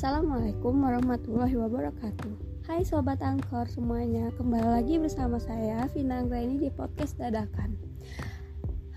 [0.00, 2.64] Assalamualaikum warahmatullahi wabarakatuh.
[2.64, 7.89] Hai Sobat Angkor semuanya Kembali lagi bersama saya Vina Anggraini di podcast Dadakan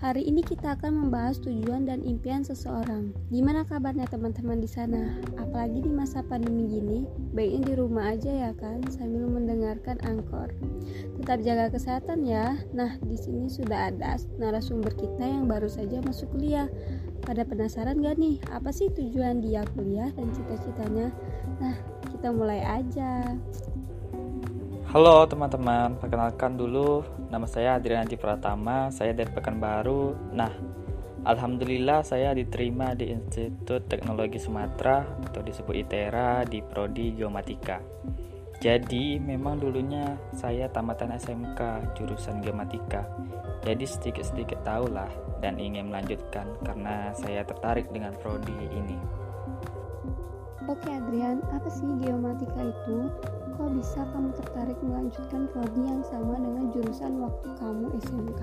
[0.02, 5.14] Hari ini kita akan membahas tujuan dan impian seseorang Gimana kabarnya teman-teman di sana?
[5.38, 10.50] Apalagi di masa pandemi gini Baiknya di rumah aja ya kan Sambil mendengarkan Angkor
[11.22, 16.26] Tetap jaga kesehatan ya Nah di sini sudah ada narasumber kita yang baru saja masuk
[16.34, 16.66] kuliah
[17.24, 21.08] pada penasaran gak nih, apa sih tujuan dia kuliah dan cita-citanya?
[21.56, 21.72] Nah,
[22.12, 23.32] kita mulai aja.
[24.94, 30.30] Halo teman-teman, perkenalkan dulu nama saya Adrian Haji Pratama, saya dari Pekanbaru.
[30.30, 30.54] Nah,
[31.26, 37.82] Alhamdulillah saya diterima di Institut Teknologi Sumatera atau disebut ITERA di Prodi Geomatika.
[38.62, 43.02] Jadi memang dulunya saya tamatan SMK jurusan Geomatika.
[43.66, 45.10] Jadi sedikit-sedikit tahu lah
[45.42, 49.24] dan ingin melanjutkan karena saya tertarik dengan prodi ini.
[50.64, 53.10] Oke Adrian, apa sih geomatika itu?
[53.54, 58.40] Kok bisa kamu tertarik melanjutkan prodi yang sama dengan jurusan waktu kamu SMK?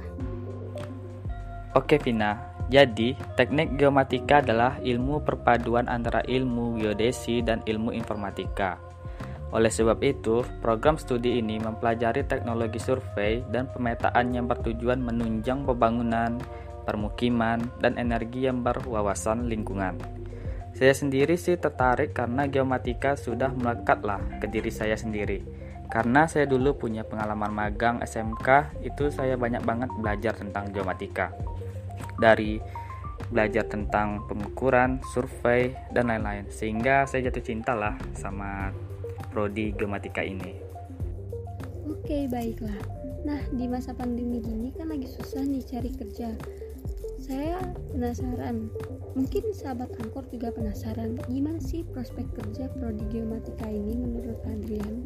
[1.76, 2.40] Oke Vina,
[2.72, 8.80] jadi teknik geomatika adalah ilmu perpaduan antara ilmu geodesi dan ilmu informatika.
[9.52, 16.40] Oleh sebab itu, program studi ini mempelajari teknologi survei dan pemetaan yang bertujuan menunjang pembangunan,
[16.88, 20.21] permukiman, dan energi yang berwawasan lingkungan.
[20.72, 25.44] Saya sendiri sih tertarik karena geomatika sudah melekatlah ke diri saya sendiri.
[25.92, 31.36] Karena saya dulu punya pengalaman magang SMK, itu saya banyak banget belajar tentang geomatika.
[32.16, 32.64] Dari
[33.28, 36.48] belajar tentang pengukuran, survei, dan lain-lain.
[36.48, 38.72] Sehingga saya jatuh cinta lah sama
[39.36, 40.56] prodi geomatika ini.
[41.92, 42.80] Oke, baiklah.
[43.28, 46.32] Nah, di masa pandemi gini kan lagi susah nih cari kerja
[47.22, 47.62] saya
[47.94, 48.68] penasaran
[49.14, 54.98] mungkin sahabat angkor juga penasaran gimana sih prospek kerja prodi geomatika ini menurut Adrian?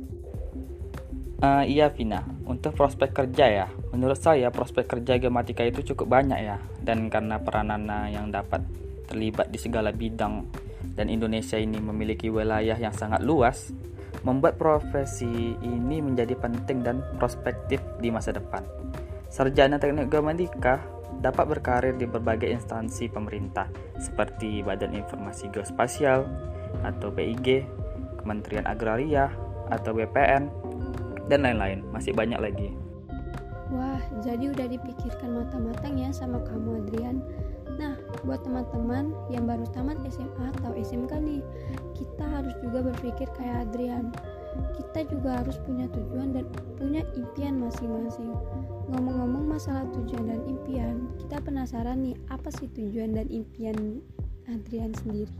[1.43, 2.23] Uh, iya Vina.
[2.47, 6.57] Untuk prospek kerja ya menurut saya prospek kerja geomatika itu cukup banyak ya.
[6.79, 8.63] Dan karena peranana yang dapat
[9.05, 10.47] terlibat di segala bidang
[10.95, 13.73] dan Indonesia ini memiliki wilayah yang sangat luas
[14.25, 18.65] membuat profesi ini menjadi penting dan prospektif di masa depan.
[19.29, 20.81] Sarjana Teknik Geomatika
[21.19, 26.25] dapat berkarir di berbagai instansi pemerintah seperti Badan Informasi Geospasial
[26.83, 27.65] atau BIG,
[28.21, 29.31] Kementerian Agraria
[29.71, 30.49] atau BPN,
[31.31, 31.81] dan lain-lain.
[31.89, 32.69] Masih banyak lagi.
[33.73, 37.17] Wah, jadi udah dipikirkan matang-matang ya sama kamu Adrian.
[37.75, 41.41] Nah, buat teman-teman yang baru tamat SMA atau SMK nih,
[41.97, 44.13] kita harus juga berpikir kayak Adrian
[44.75, 46.45] kita juga harus punya tujuan dan
[46.79, 48.31] punya impian masing-masing.
[49.55, 54.03] Masalah tujuan dan impian, kita penasaran nih apa sih tujuan dan impian
[54.51, 55.31] Adrian sendiri?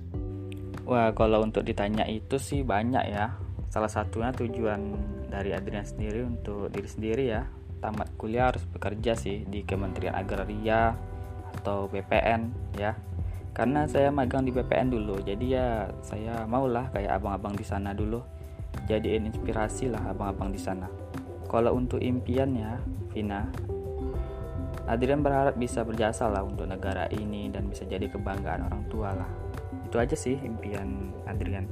[0.88, 3.36] Wah, kalau untuk ditanya itu sih banyak ya.
[3.68, 4.96] Salah satunya tujuan
[5.28, 7.44] dari Adrian sendiri untuk diri sendiri ya.
[7.84, 10.96] Tamat kuliah harus bekerja sih di Kementerian Agraria
[11.60, 12.96] atau BPN ya.
[13.52, 18.24] Karena saya magang di BPN dulu, jadi ya saya maulah kayak abang-abang di sana dulu
[18.88, 20.88] jadiin inspirasi lah abang-abang di sana.
[21.52, 22.80] Kalau untuk impiannya,
[23.12, 23.48] Vina,
[24.86, 29.30] Adrian berharap bisa berjasa lah untuk negara ini dan bisa jadi kebanggaan orang tua lah.
[29.90, 31.66] Itu aja sih impian Adrian.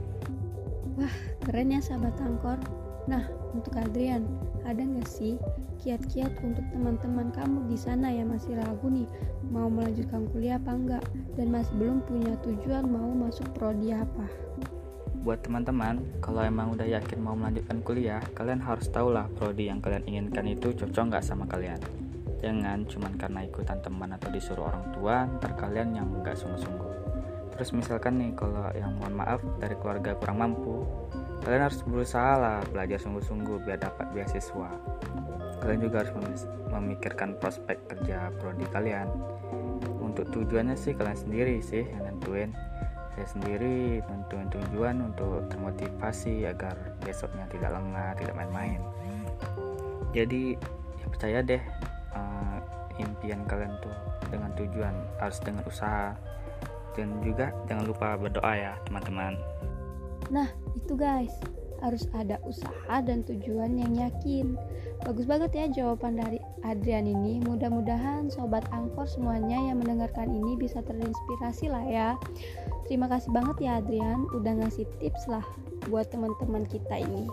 [0.98, 1.14] Wah,
[1.46, 2.58] keren ya sahabat Angkor.
[3.06, 3.22] Nah,
[3.54, 4.26] untuk Adrian,
[4.66, 5.38] ada nggak sih
[5.84, 9.10] kiat-kiat untuk teman-teman kamu di sana yang masih ragu nih
[9.52, 11.04] mau melanjutkan kuliah apa enggak
[11.36, 14.26] dan masih belum punya tujuan mau masuk prodi apa?
[15.24, 19.80] buat teman-teman, kalau emang udah yakin mau melanjutkan kuliah, kalian harus tahu lah prodi yang
[19.80, 21.80] kalian inginkan itu cocok nggak sama kalian.
[22.44, 26.92] Jangan cuma karena ikutan teman atau disuruh orang tua, ntar kalian yang nggak sungguh-sungguh.
[27.56, 30.84] Terus misalkan nih, kalau yang mohon maaf dari keluarga kurang mampu,
[31.48, 34.70] kalian harus berusaha lah belajar sungguh-sungguh biar dapat beasiswa.
[35.64, 36.12] Kalian juga harus
[36.68, 39.08] memikirkan prospek kerja prodi kalian.
[40.04, 42.52] Untuk tujuannya sih kalian sendiri sih yang nentuin
[43.14, 46.74] saya sendiri tentuin tujuan untuk termotivasi agar
[47.06, 48.82] besoknya tidak lengah tidak main-main
[50.14, 50.58] jadi
[50.98, 51.62] ya percaya deh
[53.00, 53.94] impian kalian tuh
[54.30, 56.14] dengan tujuan harus dengan usaha.
[56.94, 59.38] Dan juga jangan lupa berdoa ya teman-teman.
[60.30, 61.34] Nah itu guys.
[61.84, 64.56] Harus ada usaha dan tujuan yang yakin.
[65.04, 67.44] Bagus banget ya jawaban dari Adrian ini.
[67.44, 72.10] Mudah-mudahan sobat angkor semuanya yang mendengarkan ini bisa terinspirasi lah ya.
[72.88, 75.44] Terima kasih banget ya Adrian udah ngasih tips lah
[75.92, 77.28] buat teman-teman kita ini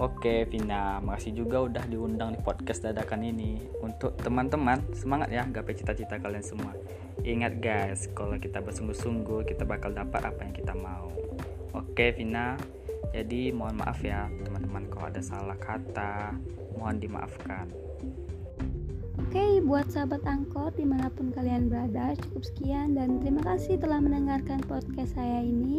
[0.00, 5.76] Oke Vina, makasih juga udah diundang di podcast dadakan ini Untuk teman-teman, semangat ya gapai
[5.76, 6.72] cita-cita kalian semua
[7.20, 11.12] Ingat guys, kalau kita bersungguh-sungguh kita bakal dapat apa yang kita mau
[11.76, 12.56] Oke Vina,
[13.10, 16.34] jadi mohon maaf ya teman-teman kalau ada salah kata,
[16.74, 17.66] mohon dimaafkan.
[19.20, 24.02] Oke, buat sahabat angkot di mana pun kalian berada, cukup sekian dan terima kasih telah
[24.02, 25.78] mendengarkan podcast saya ini.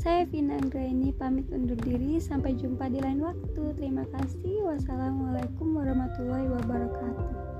[0.00, 3.76] Saya Vina Anggraini pamit undur diri, sampai jumpa di lain waktu.
[3.76, 4.64] Terima kasih.
[4.64, 7.59] Wassalamualaikum warahmatullahi wabarakatuh.